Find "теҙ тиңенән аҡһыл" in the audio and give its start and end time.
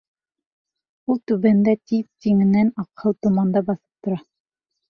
1.91-3.17